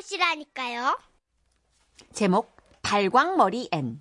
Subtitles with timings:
[0.00, 0.98] 찾아보시라니까요.
[2.12, 4.00] 제목 빨강머리 앤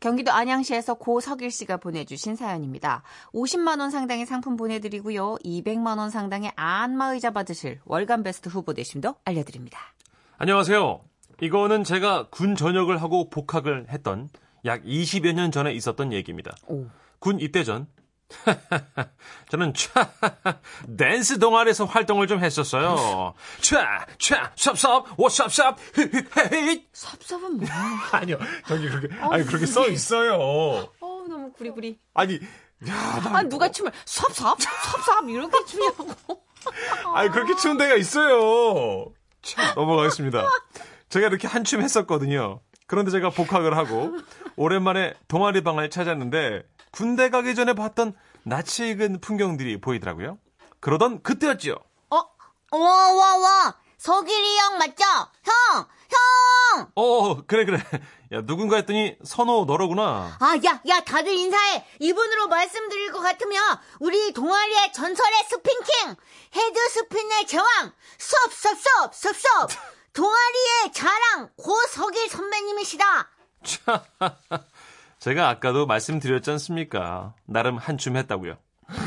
[0.00, 3.02] 경기도 안양시에서 고석일 씨가 보내주신 사연입니다.
[3.32, 5.36] 50만 원 상당의 상품 보내드리고요.
[5.44, 9.78] 200만 원 상당의 안마의자 받으실 월간 베스트 후보 되심도 알려드립니다.
[10.36, 11.00] 안녕하세요.
[11.40, 14.28] 이거는 제가 군 전역을 하고 복학을 했던
[14.64, 16.54] 약 20여 년 전에 있었던 얘기입니다.
[16.68, 16.86] 오.
[17.18, 17.88] 군 입대 전
[19.50, 20.10] 저는 차
[20.98, 23.34] 댄스 동아리에서 활동을 좀 했었어요.
[23.60, 26.84] 차, 차, 섭섭, 워섭섭, 헤헤헤.
[26.92, 27.72] 섭섭은 뭐야?
[28.12, 30.34] 아니요, 저기 그렇게 아니 그렇게 써 있어요.
[30.34, 30.90] 어
[31.28, 31.98] 너무 구리구리.
[32.14, 32.34] 아니,
[32.86, 36.06] 야, 나, 아 누가 춤을 섭섭 섭섭 이렇게 추냐고.
[37.14, 39.06] 아니 그렇게 추는 데가 있어요.
[39.42, 40.46] 참, 넘어가겠습니다.
[41.08, 42.60] 제가 이렇게 한춤 했었거든요.
[42.86, 44.18] 그런데 제가 복학을 하고
[44.56, 50.38] 오랜만에 동아리 방을 찾았는데 군대 가기 전에 봤던 낯이 익은 풍경들이 보이더라고요.
[50.80, 51.74] 그러던 그때였지요.
[52.10, 52.16] 어?
[52.72, 53.76] 와, 와, 와.
[53.98, 55.04] 석일이 형 맞죠?
[55.42, 55.86] 형!
[56.76, 56.92] 형!
[56.94, 57.78] 어, 그래, 그래.
[58.32, 60.36] 야, 누군가 했더니 선호 너로구나.
[60.38, 61.84] 아, 야, 야, 다들 인사해.
[61.98, 63.60] 이분으로 말씀드릴 것 같으면,
[63.98, 66.14] 우리 동아리의 전설의 spin king!
[66.54, 67.66] head spin의 제왕!
[68.18, 69.70] 섭, 섭, 섭, 섭, 섭!
[70.12, 71.50] 동아리의 자랑!
[71.56, 73.30] 고석일 선배님이시다!
[73.64, 74.04] 차,
[75.18, 77.34] 제가 아까도 말씀드렸지 않습니까?
[77.44, 78.56] 나름 한춤 했다고요.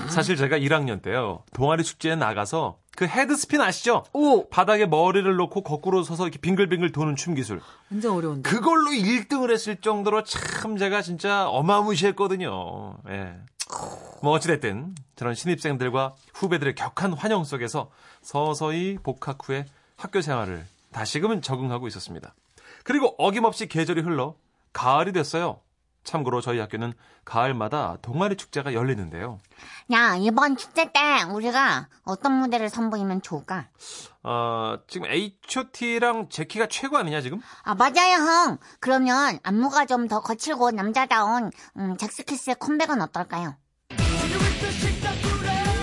[0.10, 1.44] 사실 제가 1학년 때요.
[1.54, 4.04] 동아리 축제에 나가서 그 헤드스핀 아시죠?
[4.14, 7.62] 오 바닥에 머리를 놓고 거꾸로 서서 이렇게 빙글빙글 도는 춤 기술.
[7.90, 8.48] 완전 어려운데.
[8.48, 12.98] 그걸로 1등을 했을 정도로 참 제가 진짜 어마무시했거든요.
[13.10, 13.34] 예.
[14.22, 17.90] 뭐 어찌됐든 저는 신입생들과 후배들의 격한 환영 속에서
[18.22, 19.66] 서서히 복학 후에
[19.96, 22.36] 학교 생활을 다시금은 적응하고 있었습니다.
[22.84, 24.36] 그리고 어김없이 계절이 흘러
[24.74, 25.62] 가을이 됐어요.
[26.04, 26.94] 참고로 저희 학교는
[27.26, 29.40] 가을마다 동아리 축제가 열리는데요.
[29.94, 33.68] 야, 이번 축제 때 우리가 어떤 무대를 선보이면 좋을까?
[34.24, 37.40] 어, 지금 H.O.T랑 제키가 최고 아니냐 지금?
[37.64, 38.58] 아, 맞아요, 형.
[38.80, 43.56] 그러면 안무가 좀 더 거칠고 남자다운, 음, 잭스키스의 컴백은 어떨까요?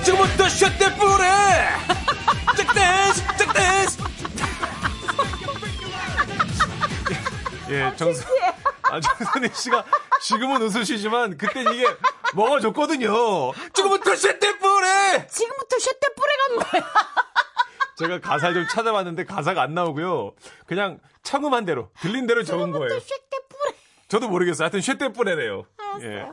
[0.05, 1.69] 지금부터 샷대 뿌래!
[2.57, 3.27] 짝댄스!
[3.37, 3.99] 짝댄스!
[7.71, 8.25] 예, 정선,
[8.83, 9.85] 아, 정선희 씨가
[10.21, 11.87] 지금은 웃으시지만 그땐 이게
[12.35, 13.09] 먹어줬거든요.
[13.73, 15.27] 지금부터 샷대 뿌래!
[15.29, 16.93] 지금부터 쉐대 뿌레가 뭐야?
[17.97, 20.35] 제가 가사를 좀 찾아봤는데 가사가 안 나오고요.
[20.67, 22.89] 그냥 청음한 대로, 들린 대로 적은 거예요.
[24.09, 24.65] 저도 모르겠어요.
[24.65, 25.67] 하여튼 쉐대 뿌레래요.
[26.03, 26.27] 예.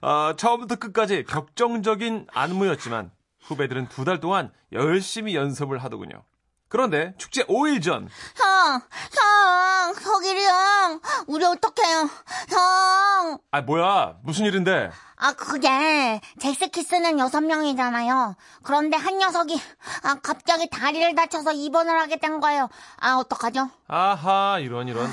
[0.00, 3.10] 아, 처음부터 끝까지 격정적인 안무였지만
[3.42, 6.22] 후배들은 두 달 동안 열심히 연습을 하더군요.
[6.70, 12.08] 그런데 축제 5일 전 형, 형, 석일이 형, 우리 어떡해요?
[12.48, 14.14] 형, 아, 뭐야?
[14.22, 14.90] 무슨 일인데?
[15.16, 18.36] 아, 그게, 잭스키스는 여섯 명이잖아요.
[18.62, 19.60] 그런데 한 녀석이,
[20.04, 22.68] 아, 갑자기 다리를 다쳐서 입원을 하게 된 거예요.
[23.00, 23.68] 아, 어떡하죠?
[23.88, 25.10] 아하, 이런, 이런.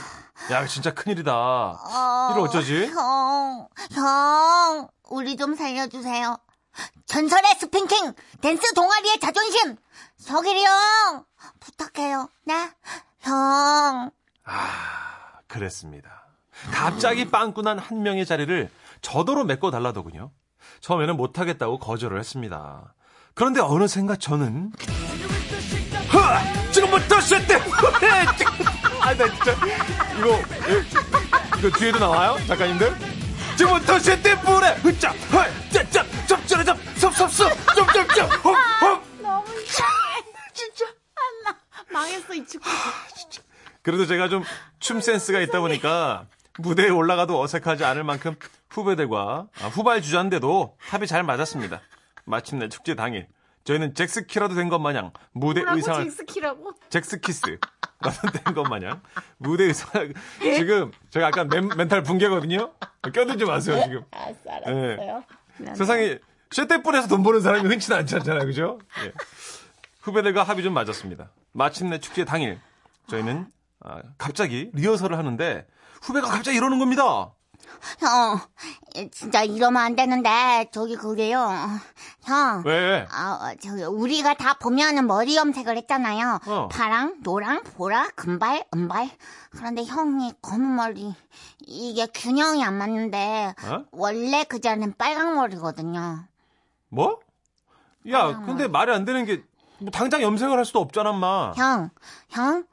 [0.52, 1.34] 야, 진짜 큰일이다.
[1.34, 2.86] 어, 이거 어쩌지?
[2.86, 6.38] 형, 형, 우리 좀 살려주세요.
[7.06, 9.76] 전설의 스핑킹, 댄스 동아리의 자존심,
[10.18, 11.26] 석일이 형,
[11.60, 12.30] 부탁해요.
[12.46, 12.70] 네?
[13.22, 14.12] 형,
[14.44, 16.26] 아, 그랬습니다.
[16.72, 18.70] 갑자기 빵꾸난 한 명의 자리를
[19.02, 20.32] 저더러 메꿔 달라더군요.
[20.82, 22.94] 처음에는 못하겠다고 거절을 했습니다.
[23.34, 24.72] 그런데 어느샌가 저는
[26.10, 26.72] 하!
[26.72, 27.56] 지금부터 셋대
[29.02, 29.54] 아, 나 진짜
[30.18, 32.96] 이거 예, 이거 뒤에도 나와요, 작가님들?
[33.58, 35.52] 지금부터 셋대 뿌레 흐짜 헐
[36.58, 40.24] 짜짜 쩝쩌르쩝 섭섭섭 쩝쩝쩝 헉헉 너무 이상해.
[40.54, 40.86] 진짜.
[40.86, 41.58] 아, 나
[41.92, 42.68] 망했어 이 축구.
[43.84, 44.44] 그래도 제가 좀
[44.80, 46.28] 춤 센스가 있다 보니까
[46.60, 48.36] 무대에 올라가도 어색하지 않을 만큼
[48.70, 51.82] 후배들과 아, 후발 주자인데도 합이 잘 맞았습니다.
[52.26, 53.28] 마침내 축제 당일
[53.64, 56.72] 저희는 잭스키라도 된 것 마냥 무대 의상을 잭스키라고?
[56.90, 57.58] 잭스키스
[58.00, 59.02] 라도 된 것 마냥
[59.38, 62.72] 무대 의상을 지금 제가 약간 멘, 멘탈 붕괴거든요.
[63.14, 64.04] 껴들지 마세요 지금.
[64.12, 65.24] 알았어 알았어요.
[65.58, 65.76] 미안해.
[65.76, 66.20] 세상에
[66.52, 68.80] 쉐떼뿔에서 돈 버는 사람이 흔치 않지 않잖아요, 그죠?
[69.04, 69.14] 예.
[70.02, 71.30] 후배들과 합이 좀 맞았습니다.
[71.52, 72.60] 마침내 축제 당일
[73.10, 73.48] 저희는
[73.84, 75.68] 아, 갑자기 리허설을 하는데
[76.02, 77.32] 후배가 갑자기 이러는 겁니다.
[78.00, 78.40] 형,
[79.12, 81.40] 진짜 이러면 안 되는데, 저기 그게요.
[82.24, 82.64] 형.
[82.66, 83.06] 왜?
[83.12, 86.40] 아, 저기, 우리가 다 보면은 머리 염색을 했잖아요.
[86.46, 86.68] 어.
[86.70, 89.10] 파랑, 노랑, 보라, 금발, 은발.
[89.52, 91.14] 그런데 형이 검은 머리.
[91.60, 93.86] 이게 균형이 안 맞는데, 어?
[93.92, 96.26] 원래 그 자는 빨강 머리거든요.
[96.90, 97.20] 뭐?
[98.10, 99.44] 야, 근데 말이 안 되는 게,
[99.80, 101.52] 뭐 당장 염색을 할 수도 없잖아, 마.
[101.56, 101.90] 형,
[102.30, 102.66] 형,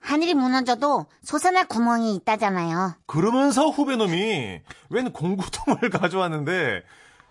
[0.00, 2.94] 하늘이 무너져도 솟아날 구멍이 있다잖아요.
[3.06, 4.60] 그러면서 후배놈이
[4.90, 6.82] 웬 공구통을 가져왔는데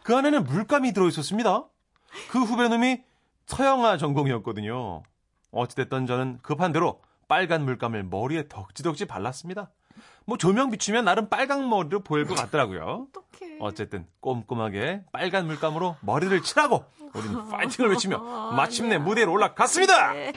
[0.03, 1.65] 그 안에는 물감이 들어있었습니다.
[2.29, 3.03] 그 후배놈이
[3.45, 5.03] 서영아 전공이었거든요.
[5.51, 9.69] 어찌됐든 저는 급한 대로 빨간 물감을 머리에 덕지덕지 발랐습니다.
[10.25, 13.07] 뭐 조명 비추면 나름 빨강 머리로 보일 것 같더라고요.
[13.09, 13.57] 어떡해.
[13.59, 20.13] 어쨌든 꼼꼼하게 빨간 물감으로 머리를 칠하고 우리는 파이팅을 외치며 마침내 무대로 올라갔습니다.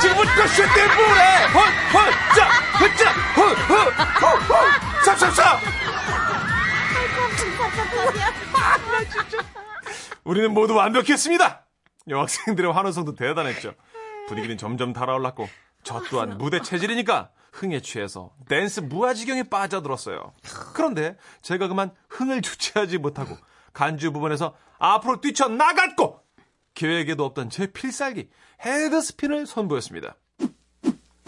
[0.00, 2.48] 지금부터 슈팅볼에 헐헐자
[2.80, 4.70] 헐자 헐헐헐헐
[5.04, 5.60] 삽삽 삽
[10.24, 11.64] 우리는 모두 완벽했습니다.
[12.08, 13.74] 여학생들의 환호성도 대단했죠.
[14.28, 15.48] 분위기는 점점 달아올랐고
[15.82, 20.34] 저 또한 무대 체질이니까 흥에 취해서 댄스 무아지경에 빠져들었어요.
[20.74, 23.36] 그런데 제가 그만 흥을 주체하지 못하고
[23.72, 26.20] 간주 부분에서 앞으로 뛰쳐나갔고
[26.74, 28.28] 계획에도 없던 제 필살기
[28.64, 30.16] 헤드스핀을 선보였습니다.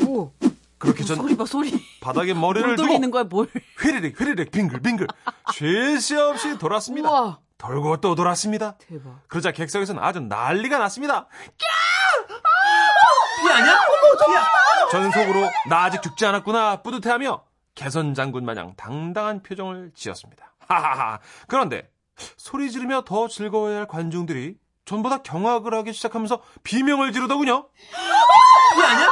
[0.05, 0.33] 오,
[0.79, 1.73] 그렇게 전 소리 봐, 소리.
[2.01, 3.49] 바닥에 머리를 돌리는 거야, 뭘.
[3.81, 5.07] 휘리릭 휘리릭 빙글 빙글
[5.53, 7.09] 쉴 새 없이 돌았습니다.
[7.09, 7.39] 우와.
[7.59, 8.77] 돌고 또 돌았습니다.
[8.79, 9.23] 대박.
[9.29, 11.29] 그러자 객석에서는 아주 난리가 났습니다.
[13.41, 13.77] 피 아니야?
[14.91, 17.43] 저는 속으로 나 아직 죽지 않았구나 뿌듯해하며
[17.75, 20.55] 개선 장군 마냥 당당한 표정을 지었습니다.
[20.69, 21.19] 하하하.
[21.47, 21.91] 그런데
[22.37, 27.69] 소리 지르며 더 즐거워야 할 관중들이 전보다 경악을 하기 시작하면서 비명을 지르더군요.
[28.75, 29.09] 피 아니야?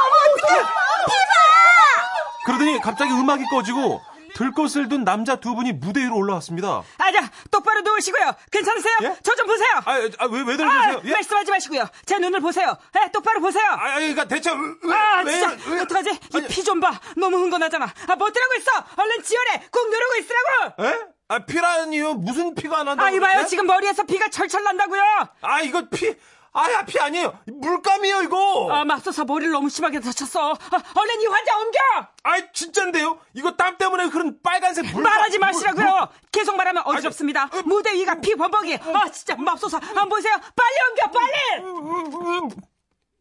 [2.45, 4.01] 그러더니 갑자기 음악이 꺼지고
[4.35, 6.83] 들것을 둔 남자 두 분이 무대 위로 올라왔습니다.
[6.97, 8.35] 아 자, 똑바로 누우시고요.
[8.51, 8.93] 괜찮으세요?
[9.03, 9.15] 예?
[9.23, 9.69] 저좀 보세요.
[9.85, 11.01] 아, 아, 왜, 왜 아, 들어주세요?
[11.05, 11.11] 예?
[11.13, 11.87] 말씀하지 마시고요.
[12.05, 12.75] 제 눈을 보세요.
[13.01, 13.65] 예, 똑바로 보세요.
[13.71, 15.69] 아, 그러니까 대체 왜, 왜, 아, 왜, 진짜.
[15.71, 16.09] 왜- 어떡하지?
[16.11, 16.99] 이 피 좀 봐.
[17.15, 17.85] 너무 흥건하잖아.
[17.85, 18.71] 아, 못 들어고 있어.
[18.97, 19.63] 얼른 지원해.
[19.71, 20.83] 꼭 누르고 있으라고.
[20.87, 20.99] 에?
[21.27, 22.15] 아, 피라니요?
[22.15, 23.07] 무슨 피가 안 난다고?
[23.07, 23.41] 아, 이봐요.
[23.41, 23.45] 예?
[23.45, 25.01] 지금 머리에서 피가 철철 난다고요.
[25.41, 26.13] 아, 이거 피,
[26.57, 27.37] 아야, 피 아니에요.
[27.47, 28.71] 물감이에요, 이거.
[28.71, 30.53] 아, 맙소사 머리를 너무 심하게 다쳤어.
[30.53, 31.79] 아, 얼른 이 환자 옮겨.
[32.23, 33.19] 아, 진짠데요?
[33.33, 35.03] 이거 땀 때문에 흐른 빨간색 물감.
[35.03, 36.07] 말하지 물- 마시라고요.
[36.31, 37.49] 계속 말하면 어지럽습니다.
[37.65, 38.75] 무대 위가 피 범벅이.
[38.75, 39.79] 아, 진짜 맙소사.
[39.97, 40.33] 안 보이세요?
[40.55, 42.55] 빨리 옮겨, 빨리.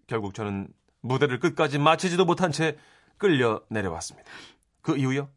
[0.06, 0.68] 결국 저는
[1.00, 2.78] 무대를 끝까지 마치지도 못한 채
[3.18, 4.30] 끌려 내려왔습니다.
[4.80, 5.28] 그 이후요?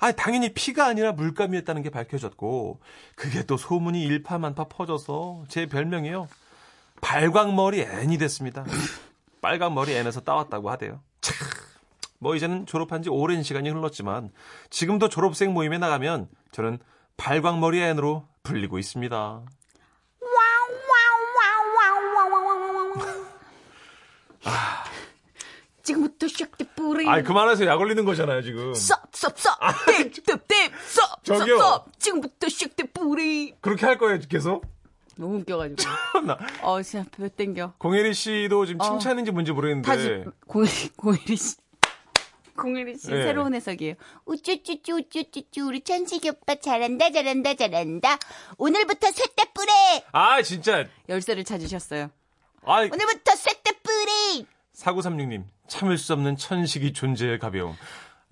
[0.00, 2.80] 아, 당연히 피가 아니라 물감이었다는 게 밝혀졌고,
[3.16, 6.26] 그게 또 소문이 일파만파 퍼져서 제 별명이요.
[7.04, 8.64] 발광머리 N이 됐습니다.
[9.42, 11.02] 빨간머리 N에서 따왔다고 하대요.
[11.20, 11.36] 참,
[12.18, 14.30] 뭐 이제는 졸업한 지 오랜 시간이 흘렀지만,
[14.70, 16.78] 지금도 졸업생 모임에 나가면 저는
[17.18, 19.42] 발광머리 N으로 불리고 있습니다.
[25.82, 27.06] 지금부터 시작돼 뿌리.
[27.06, 27.68] 아이, 그만하세요.
[27.68, 28.72] 약 올리는 거잖아요, 지금.
[28.72, 29.58] 쌉쌉쌉.
[29.86, 30.72] 뎁뎁뎁.
[31.22, 31.58] 저기요.
[31.58, 31.84] 쌉쌉쌉.
[31.98, 33.52] 지금부터 시작돼 뿌리.
[33.60, 34.73] 그렇게 할 거예요, 계속?
[35.16, 35.82] 너무 웃겨가지고.
[36.26, 37.74] 나 어, 진짜 배 땡겨.
[37.78, 38.84] 공혜리 씨도 지금 어.
[38.84, 41.56] 칭찬인지 뭔지 다 모르겠는데 지- 공일이, 공일이 씨.
[42.56, 43.24] 공일이 씨 네.
[43.24, 43.94] 새로운 해석이에요.
[44.26, 48.16] 우쭈쭈쭈 우쭈쭈쭈 우리 천식이 오빠 잘한다 잘한다 잘한다
[48.58, 49.68] 오늘부터 쇳대 뿌리
[50.12, 52.10] 아 진짜 열쇠를 찾으셨어요.
[52.62, 54.46] 아 오늘부터 쇳대 뿌리
[54.76, 57.74] 4936님 참을 수 없는 천식이 존재의 가벼움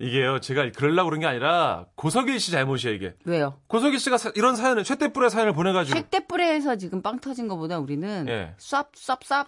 [0.03, 3.59] 이게요 제가 그러려고 그런 게 아니라 고석일 씨 잘못이에요 이게 왜요?
[3.67, 8.25] 고석일 씨가 사- 이런 사연을 쇳대뿔의 사연을 보내 가지고 쉑대뿌레에서 지금 빵 터진 것보다 우리는
[8.27, 8.53] 예.
[8.59, 9.47] 쌉쌉쌉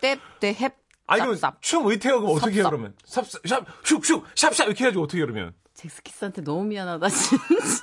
[0.00, 1.52] 뎁뎁 뎁아 이거.
[1.60, 2.64] 춤 의태어 그럼 어떻게 해요.
[2.68, 3.42] 그러면 삽삽
[3.84, 7.44] 슉슉 샵 샵 이렇게 해야지 어떻게 해요 그러면 잭스키스한테 너무 미안하다 진짜.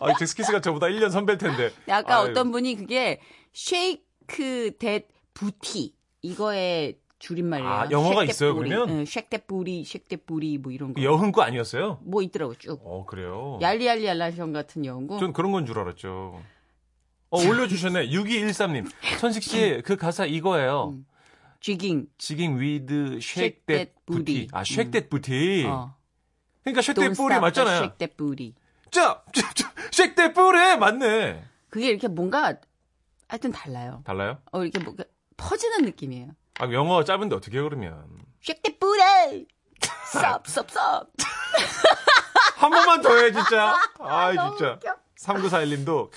[0.00, 2.30] 아 젝스키스가 저보다 1년 선배일 텐데 아까 아유.
[2.30, 3.20] 어떤 분이 그게
[3.52, 7.68] shake that booty 이거의 줄임말이에요.
[7.68, 8.88] 아, 영어가 있어요, 그러면?
[8.88, 11.02] 응, 쉑대뿌리, 쉑대뿌리 뭐 이런 거.
[11.02, 11.98] 여흥 거 아니었어요?
[12.04, 12.80] 뭐 있더라고 쭉.
[12.84, 15.18] 어 그래요 얄리얄리 알라션 같은 영어.
[15.18, 16.40] 전 그런 건 줄 알았죠.
[17.30, 18.10] 어, 올려 주셨네.
[18.14, 18.88] 6213님.
[19.18, 20.90] 천식 씨, 그 가사 이거예요.
[20.94, 21.06] 음.
[21.60, 22.06] Jigging.
[22.16, 23.92] Jigging with shake that.
[24.06, 24.46] Booty.
[24.52, 25.64] 아, shake that booty.
[25.66, 25.96] 어.
[26.62, 27.78] 그러니까 쉑댓 뿌리 맞잖아요.
[27.80, 28.54] the 쉑대뿌리.
[28.92, 29.22] 자,
[29.90, 31.42] 쉑댓 뿌리 맞네.
[31.70, 32.54] 그게 이렇게 뭔가
[33.28, 34.02] 하여튼 달라요.
[34.04, 34.38] 달라요?
[34.52, 35.02] 어 이렇게 뭔가
[35.36, 36.28] 퍼지는 느낌이에요.
[36.58, 38.04] 아, 영어 짧은데 어떻게 그러면?
[38.42, 39.46] 쉑대 뿌리.
[40.12, 41.06] 쌉쌉 쌉.
[42.56, 43.74] 한 번만 더 해, 진짜.
[43.98, 44.78] 아, 진짜.
[45.20, 46.10] 3941님도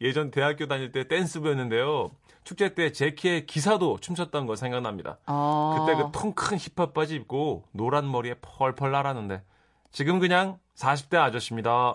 [0.00, 2.10] 예전 대학교 다닐 때 댄스부였는데요.
[2.44, 5.18] 축제 때 제키의 기사도 춤췄던 거 생각납니다.
[5.26, 5.76] 어.
[5.86, 9.42] 그때 그 통 큰 힙합 바지 입고 노란 머리에 펄펄 날았는데
[9.92, 11.94] 지금 그냥 40대 아저씨입니다.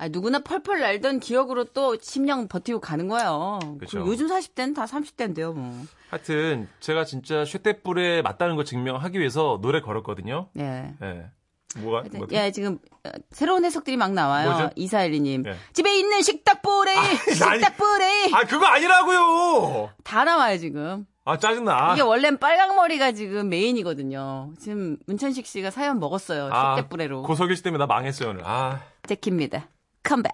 [0.00, 3.58] 아, 누구나 펄펄 날던 기억으로 또 10년 버티고 가는 거예요.
[3.78, 5.84] 그리고 요즘 40대는 다 30대인데요, 뭐.
[6.08, 10.48] 하여튼 제가 진짜 쇠떼뿔에 맞다는 거 증명하기 위해서 노래 걸었거든요.
[10.58, 10.94] 예.
[11.02, 11.26] 예.
[11.76, 11.98] 뭐가?
[11.98, 14.70] 하여튼, 뭐 예, 지금 어, 새로운 해석들이 막 나와요.
[14.74, 15.44] 이사일리님.
[15.46, 15.56] 예.
[15.74, 16.94] 집에 있는 식탁보레,
[17.34, 18.30] 식탁보레.
[18.32, 19.90] 아 그거 아니라고요.
[20.02, 21.04] 다 나와요, 지금.
[21.26, 21.92] 아 짜증나.
[21.92, 24.54] 이게 원래는 빨강머리가 지금 메인이거든요.
[24.58, 26.48] 지금 문천식 씨가 사연 먹었어요.
[26.50, 27.22] 아, 식대뿌레로.
[27.22, 28.42] 고석일 씨 때문에 나 망했어요 오늘.
[28.46, 28.80] 아.
[29.06, 29.68] 제키입니다.
[30.02, 30.32] 컴백.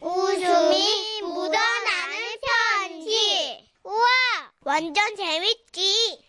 [0.00, 2.16] 웃음이 묻어나는
[2.80, 3.68] 편지.
[3.84, 3.96] 우와,
[4.64, 6.24] 완전 재밌지.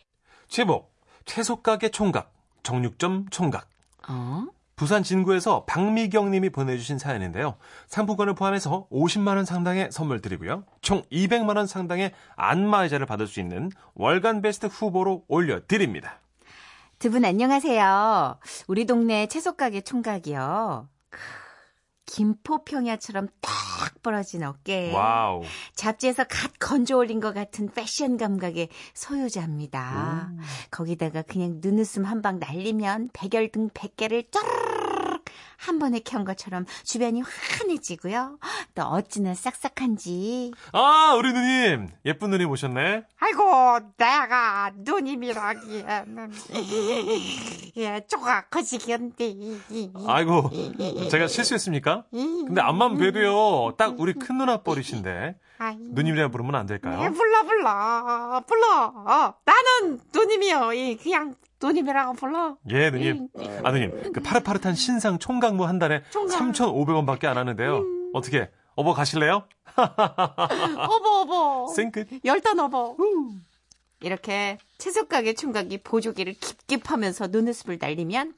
[0.48, 0.92] 제목,
[1.26, 3.70] 채소가게 총각, 정육점 총각.
[4.08, 4.46] 어?
[4.80, 7.56] 부산 진구에서 박미경 님이 보내주신 사연인데요.
[7.88, 10.64] 상품권을 포함해서 50만 원 상당의 선물 드리고요.
[10.82, 16.22] 총 200만 원 상당의 안마의자를 받을 수 있는 월간 베스트 후보로 올려드립니다.
[16.98, 18.40] 두 분 안녕하세요.
[18.68, 20.88] 우리 동네 채소가게 총각이요.
[22.10, 23.52] 크, 김포평야처럼 딱
[24.02, 25.44] 벌어진 어깨에 와우.
[25.76, 30.32] 잡지에서 갓 건져 올린 것 같은 패션 감각의 소유자입니다.
[30.72, 34.79] 거기다가 그냥 눈웃음 한 방 날리면 백열등 100개를 쩌르륵
[35.60, 38.40] 한 번에 켠 것처럼 주변이 환해지고요.
[38.76, 40.52] 또 어찌나 싹싹한지.
[40.72, 41.90] 아, 우리 누님.
[42.06, 43.04] 예쁜 누님 오셨네.
[43.20, 46.32] 아이고, 내가 누님이라기에는
[47.78, 49.36] 예, 조각하시겠는데.
[50.08, 50.50] 아이고,
[51.12, 52.06] 제가 실수했습니까?
[52.12, 55.36] 근데 앞만 뵈도요, 딱 우리 큰 누나 뻘이신데.
[55.92, 57.02] 누님이라 부르면 안 될까요?
[57.04, 59.34] 예, 불러 불러 불러.
[59.44, 60.76] 나는 누님이요.
[60.76, 62.58] 예, 그냥 누님이라고 불러.
[62.70, 63.28] 예, 누님.
[63.64, 64.14] 아, 누님.
[64.14, 67.84] 그 파릇파릇한 신상 총각무 한 달에 3,500원밖에 안 하는데요.
[68.14, 69.44] 어떻게, 어버 가실래요?
[69.76, 71.68] 어버 어버.
[71.74, 72.08] 생끝.
[72.24, 72.96] 열단 어버.
[74.02, 78.34] 이렇게 채소가게 총각이 보조개를 깁깁하면서 눈웃음을 날리면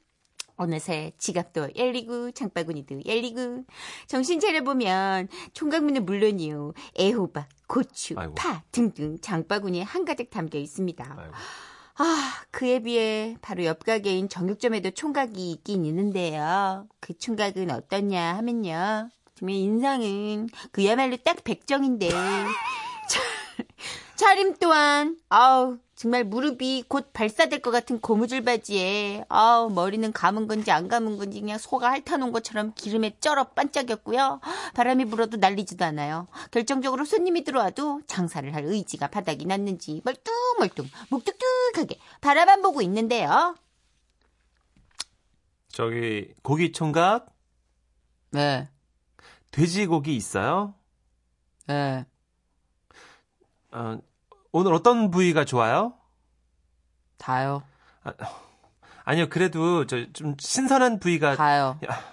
[0.56, 3.64] 어느새 지갑도 열리고 장바구니도 열리고
[4.06, 8.34] 정신 차려보면 총각무는 물론이요 애호박, 고추, 아이고.
[8.34, 11.16] 파 등등 장바구니에 한 가득 담겨 있습니다.
[11.18, 11.32] 아이고.
[12.04, 16.88] 아, 그에 비해 바로 옆 가게인 정육점에도 총각이 있긴 있는데요.
[16.98, 19.08] 그 총각은 어떠냐 하면요.
[19.36, 22.08] 정말 인상은 그야말로 딱 백정인데.
[23.08, 23.20] 차-
[24.16, 30.72] 차림 또한 아우 정말 무릎이 곧 발사될 것 같은 고무줄 바지에 아우 머리는 감은 건지
[30.72, 34.40] 안 감은 건지 그냥 소가 핥아놓은 것처럼 기름에 쩔어 반짝였고요.
[34.74, 36.26] 바람이 불어도 날리지도 않아요.
[36.50, 43.54] 결정적으로 손님이 들어와도 장사를 할 의지가 바닥이 났는지 멀뚱멀뚱 묵뚝뚝하게 바라만 보고 있는데요.
[45.68, 47.32] 저기, 고기 총각?
[48.32, 48.68] 네,
[49.52, 50.74] 돼지고기 있어요?
[51.68, 52.04] 네.
[53.70, 53.98] 어,
[54.52, 55.94] 오늘 어떤 부위가 좋아요?
[57.18, 57.62] 다요.
[59.04, 61.34] 아 니요, 그래도 저 좀 신선한 부위가.
[61.88, 62.12] 야.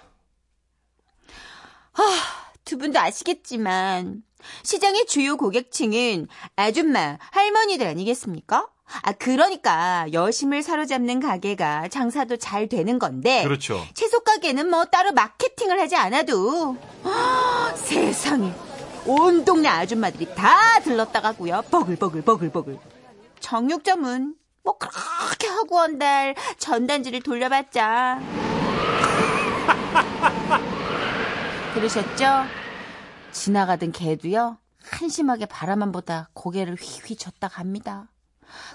[2.64, 4.22] 두 분도 아시겠지만
[4.62, 8.68] 시장의 주요 고객층은 아줌마, 할머니들 아니겠습니까?
[9.02, 13.84] 아 그러니까 여심을 사로잡는 가게가 장사도 잘 되는 건데 그렇죠.
[13.94, 18.52] 채소 가게는 뭐 따로 마케팅을 하지 않아도 아, 세상에
[19.06, 21.62] 온 동네 아줌마들이 다 들렀다 가고요.
[21.70, 22.78] 버글버글 버글버글.
[23.40, 28.20] 정육점은 뭐 그렇게 하고 한달 전단지를 돌려봤자
[31.74, 32.44] 들으셨죠?
[33.32, 38.08] 지나가던 개도요 한심하게 바라만 보다 고개를 휘휘 쳤다 갑니다.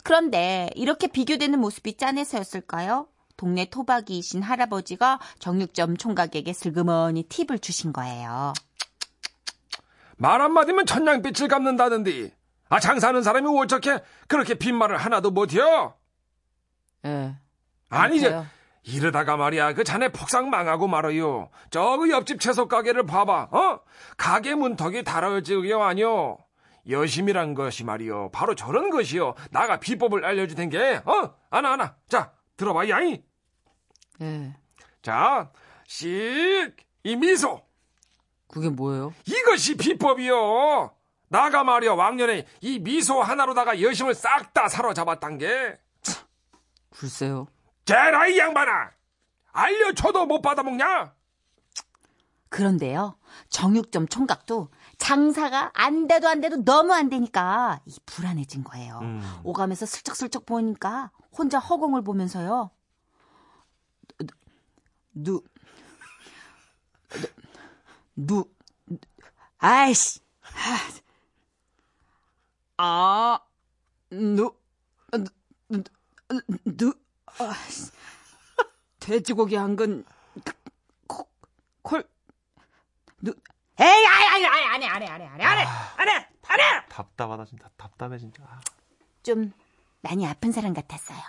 [0.04, 3.08] 그런데 이렇게 비교되는 모습이 짠해서였을까요?
[3.38, 8.54] 동네 토박이이신 할아버지가 정육점 총각에게 슬그머니 팁을 주신 거예요.
[10.18, 12.32] 말 한마디면 천냥빛을 갚는다던데.
[12.70, 15.96] 아, 장사하는 사람이 어떻게 그렇게 빈말을 하나도 못해요?
[17.06, 17.36] 예.
[17.90, 18.44] 아니, 이제.
[18.84, 21.50] 이러다가 말이야, 그 자네 폭삭 망하고 말아요.
[21.72, 23.80] 저그 옆집 채소 가게를 봐봐, 어?
[24.16, 26.38] 가게 문턱이 달아지요, 아니요.
[26.88, 28.30] 여심이란 것이 말이요.
[28.32, 29.34] 바로 저런 것이요.
[29.50, 31.34] 나가 비법을 알려주된 게, 어?
[31.50, 31.96] 아나, 아나.
[32.08, 33.24] 자, 들어봐, 야이.
[34.22, 34.56] 예.
[35.02, 35.52] 자,
[35.88, 37.65] 씩, 이 미소.
[38.48, 39.14] 그게 뭐예요?
[39.26, 40.92] 이것이 비법이요.
[41.28, 45.78] 나가 말이야 왕년에 이 미소 하나로다가 여심을 싹 다 사로잡았단 게.
[46.92, 47.48] 글쎄요.
[47.84, 48.92] 제라 이 양반아.
[49.52, 51.14] 알려줘도 못 받아먹냐?
[52.50, 53.18] 그런데요.
[53.50, 59.00] 정육점 총각도 장사가 안 돼도 안 돼도 너무 안 되니까 이 불안해진 거예요.
[59.02, 59.22] 음.
[59.44, 62.72] 오가면서 슬쩍슬쩍 보니까 혼자 허공을 보면서요.
[64.18, 64.26] 누,
[65.14, 65.42] 누,
[67.20, 67.28] 누
[69.58, 70.20] 아이씨.
[72.78, 73.40] 아,
[74.10, 74.56] 누,
[75.12, 75.26] 누,
[75.70, 75.84] 누,
[76.66, 76.94] 누,
[77.28, 77.54] 아,
[79.00, 80.04] 돼지고기 한 근
[81.82, 82.04] 콜,
[83.22, 83.32] 누,
[83.80, 85.66] 에이, 해, 안 해, 안 해, 안 해, 안 해!
[86.90, 87.70] 답답하다, 진짜.
[87.78, 88.44] 답답해, 진짜.
[88.44, 88.60] 아.
[89.24, 89.52] 좀
[90.02, 91.20] 많이 아픈 사람 같았어요.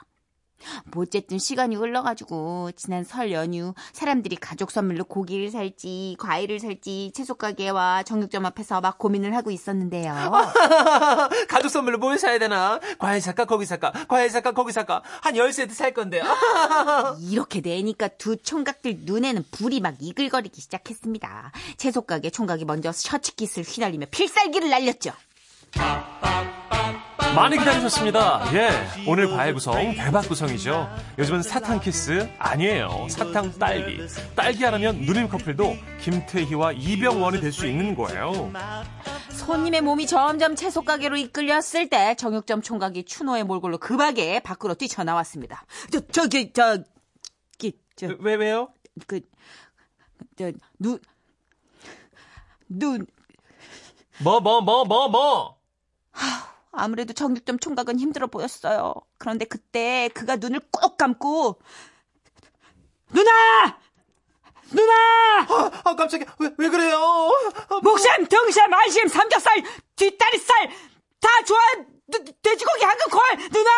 [0.87, 7.35] 뭐 어쨌든 시간이 흘러가지고 지난 설 연휴 사람들이 가족 선물로 고기를 살지 과일을 살지 채소
[7.35, 10.15] 가게와 정육점 앞에서 막 고민을 하고 있었는데요.
[11.49, 12.81] 가족 선물로 뭘 사야 되나?
[12.99, 13.45] 과일 살까?
[13.45, 13.93] 거기 살까?
[14.09, 14.53] 과일 살까?
[14.53, 15.03] 거기 살까?
[15.23, 16.23] 한 10세트 살 건데.
[17.21, 21.53] 이렇게 되니까 두 총각들 눈에는 불이 막 이글거리기 시작했습니다.
[21.77, 25.13] 채소 가게 총각이 먼저 셔츠깃을 휘날리며 필살기를 날렸죠.
[27.37, 28.51] 많이 기다리셨습니다.
[28.55, 28.71] 예,
[29.07, 30.89] 오늘 과일 구성 대박 구성이죠.
[31.19, 33.07] 요즘은 사탕 키스 아니에요.
[33.11, 33.99] 사탕 딸기.
[34.35, 38.51] 딸기 하라면 누님 커플도 김태희와 이병원이 될 수 있는 거예요.
[39.31, 45.65] 손님의 몸이 점점 채소 가게로 이끌렸을 때 정육점 총각이 추노의 몰골로 급하게 밖으로 뛰쳐나왔습니다.
[45.93, 48.69] 저 저기 저기 저 왜 왜요?
[49.07, 49.21] 그,
[50.39, 50.99] 저, 눈,
[52.69, 53.07] 눈,
[54.23, 55.57] 뭐뭐 뭐 뭐 뭐.
[56.77, 58.95] 아무래도 정육점 총각은 힘들어 보였어요.
[59.19, 61.61] 그런데 그때 그가 눈을 꼭 감고,
[63.13, 63.79] 누나!
[64.73, 64.93] 누나!
[65.85, 66.27] 아 깜짝이야.
[66.41, 67.31] 왜 왜 그래요?
[67.83, 69.63] 목샘, 등샘, 안심, 삼겹살,
[69.95, 70.71] 뒷다리살
[71.21, 71.59] 다 좋아.
[72.09, 73.21] 누- 돼지고기 한근 콜
[73.53, 73.71] 누나.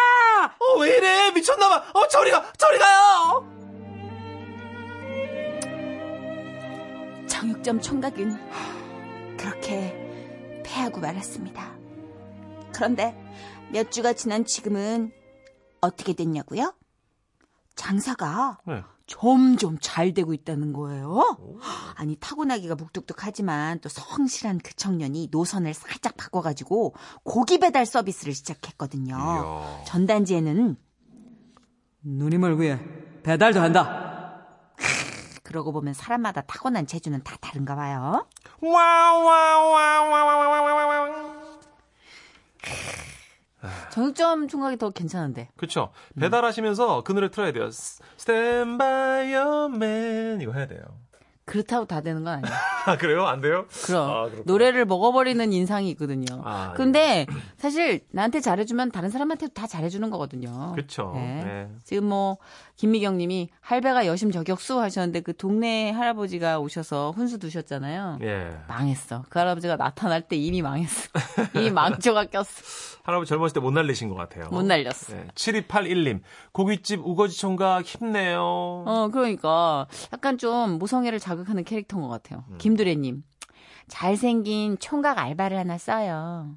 [0.59, 1.31] 어, 왜 이래?
[1.33, 1.91] 미쳤나봐.
[1.99, 3.47] 어, 저리 가, 저리 가요!
[7.29, 11.78] 정육점 총각은 그렇게 패하고 말았습니다.
[12.79, 13.13] 그런데
[13.73, 15.11] 몇 주가 지난 지금은
[15.81, 16.73] 어떻게 됐냐고요?
[17.75, 18.85] 장사가 네.
[19.09, 21.59] 점점 잘 되고 있다는 거예요.
[21.97, 26.95] 아니 타고나기가 묵뚝뚝하지만 또 성실한 그 청년이 노선을 살짝 바꿔가지고
[27.25, 29.17] 고기 배달 서비스를 시작했거든요.
[29.17, 29.83] 이야.
[29.85, 30.77] 전단지에는
[32.03, 32.79] 누님을 위해
[33.25, 34.45] 배달도 한다.
[35.43, 38.25] 그러고 보면 사람마다 타고난 재주는 다 다른가 봐요.
[38.61, 41.38] 와와와와와와와.
[43.91, 45.49] 정육점 총각이 더 괜찮은데.
[45.57, 45.91] 그쵸.
[46.19, 47.67] 배달하시면서 그 노래 틀어야 돼요.
[48.19, 49.33] Stand by.
[50.41, 50.83] 이거 해야 돼요.
[51.49, 52.55] 그렇다고 다 되는 건 아니에요.
[52.87, 53.27] 아, 그래요?
[53.27, 53.65] 안 돼요?
[53.85, 54.31] 그럼 아.
[54.45, 56.27] 노래를 먹어버리는 인상이 있거든요.
[56.45, 57.27] 아, 근데
[57.57, 60.73] 사실 나한테 잘해주면 다른 사람한테도 다 잘해주는 거거든요.
[60.77, 61.13] 그쵸.
[61.15, 61.43] 네.
[61.45, 61.69] 네.
[61.85, 62.37] 지금 뭐
[62.77, 68.19] 김미경 님이 할배가 여심 저격수 하셨는데 그 동네 할아버지가 오셔서 훈수 두셨잖아요.
[68.23, 68.51] 예.
[68.69, 69.25] 망했어.
[69.29, 71.09] 그 할아버지가 나타날 때 이미 망했어.
[71.57, 72.49] 이미 망조가 꼈어.
[73.03, 74.49] 할아버지 젊었을 때 못 날리신 것 같아요.
[74.51, 75.15] 못 날렸어.
[75.15, 75.27] 네.
[75.35, 76.21] 7281님.
[76.53, 78.41] 고깃집 우거지 총각 힘내요.
[78.43, 82.45] 어, 그러니까 약간 좀 모성애를 자극 하는 캐릭터인 것 같아요.
[82.51, 82.59] 음.
[82.59, 83.23] 김두래님.
[83.89, 86.57] 잘생긴 총각 알바를 하나 써요.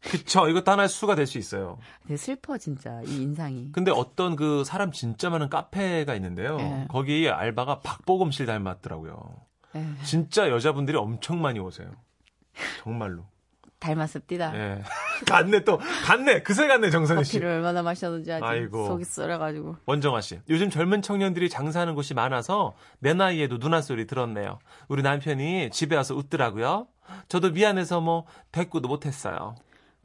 [0.00, 0.48] 그쵸.
[0.48, 1.78] 이것도 하나의 수가 될 수 있어요.
[2.02, 3.72] 되게 슬퍼 진짜 이 인상이.
[3.72, 6.56] 근데 어떤 그 사람 진짜 많은 카페가 있는데요.
[6.60, 6.86] 예.
[6.88, 9.18] 거기 알바가 박보검 씨 닮았더라고요.
[9.74, 11.90] 에, 진짜 여자분들이 엄청 많이 오세요.
[12.82, 13.24] 정말로.
[13.80, 14.52] 닮았습니다.
[14.56, 14.82] 예.
[15.26, 15.78] 갔네 또.
[16.04, 16.42] 갔네.
[16.42, 17.32] 그새 갔네 정선희 씨.
[17.34, 18.86] 커피를 얼마나 마셨는지 아직 아이고.
[18.86, 19.76] 속이 썰어가지고.
[19.86, 20.40] 원정아 씨.
[20.48, 24.58] 요즘 젊은 청년들이 장사하는 곳이 많아서 내 나이에도 누나 소리 들었네요.
[24.88, 26.86] 우리 남편이 집에 와서 웃더라고요.
[27.28, 29.54] 저도 미안해서 뭐 대꾸도 못했어요.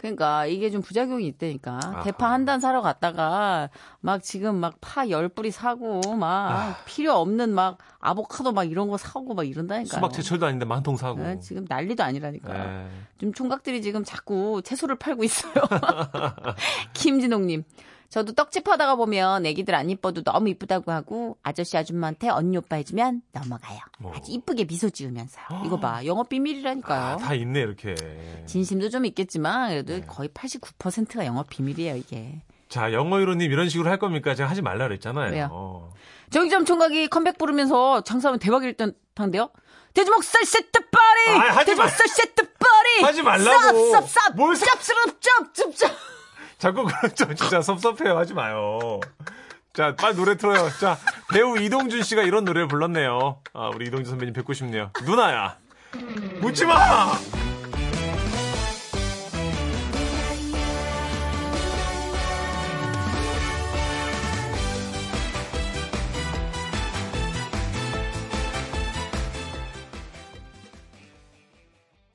[0.03, 1.79] 그러니까 이게 좀 부작용이 있다니까.
[1.81, 2.03] 아하.
[2.03, 3.69] 대파 한 단 사러 갔다가
[4.01, 8.97] 막 지금 막 파 열 뿌리 사고 막 필요 없는 막 아보카도 막 이런 거
[8.97, 9.97] 사고 막 이런다니까요.
[9.99, 11.21] 수박 제철도 아닌데 만통 사고.
[11.21, 12.53] 네, 지금 난리도 아니라니까.
[12.83, 12.87] 예.
[13.17, 15.53] 좀 총각들이 지금 자꾸 채소를 팔고 있어요.
[16.93, 17.63] 김진홍님.
[18.13, 23.23] 저도 떡집 하다가 보면 애기들 안 이뻐도 너무 이쁘다고 하고 아저씨 아줌마한테 언니 오빠 해주면
[23.31, 23.79] 넘어가요.
[24.13, 25.63] 아주 이쁘게 미소 지으면서요.
[25.65, 26.05] 이거 봐.
[26.05, 27.15] 영업 비밀이라니까요.
[27.15, 27.95] 아, 다 있네 이렇게.
[28.45, 30.05] 진심도 좀 있겠지만 그래도 네.
[30.05, 32.43] 거의 89%가 영업 비밀이에요 이게.
[32.69, 34.35] 자 영어유로님 이런 식으로 할 겁니까?
[34.35, 35.31] 제가 하지 말라 그랬잖아요.
[35.31, 35.49] 왜요?
[35.51, 35.91] 어.
[36.29, 39.49] 정의점 총각이 컴백 부르면서 장사하면 대박일 듯한데요.
[39.95, 41.37] 돼지목 살 세트 파리!
[41.39, 41.87] 아, 하지 돼지목 마.
[41.89, 43.01] 살 세트 파리!
[43.05, 43.77] 하지 말라고.
[43.91, 44.35] 쌉쌉쌉!
[44.35, 45.91] 뭘 사- 짭스럽 짭짭짭!
[46.63, 47.33] 자꾸 그렇죠.
[47.33, 48.17] 진짜 섭섭해요.
[48.17, 49.01] 하지 마요.
[49.73, 50.69] 자, 빨리 노래 틀어요.
[50.79, 50.97] 자,
[51.29, 53.41] 배우 이동준 씨가 이런 노래를 불렀네요.
[53.53, 54.89] 아, 우리 이동준 선배님 뵙고 싶네요.
[55.03, 55.57] 누나야.
[56.41, 57.11] 웃지 마!